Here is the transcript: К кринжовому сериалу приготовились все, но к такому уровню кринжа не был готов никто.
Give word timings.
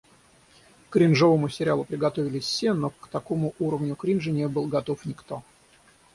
К 0.89 0.93
кринжовому 0.93 1.47
сериалу 1.47 1.85
приготовились 1.85 2.45
все, 2.45 2.73
но 2.73 2.89
к 2.89 3.07
такому 3.09 3.53
уровню 3.59 3.95
кринжа 3.95 4.31
не 4.31 4.47
был 4.47 4.65
готов 4.65 5.05
никто. 5.05 5.43